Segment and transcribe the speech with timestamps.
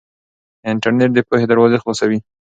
[0.71, 2.19] انټرنيټ د پوهې دروازې خلاصوي.